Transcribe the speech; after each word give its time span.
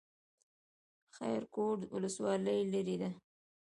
خیرکوټ 1.15 1.79
ولسوالۍ 1.93 2.59
لیرې 2.71 2.95
ده؟ 3.01 3.09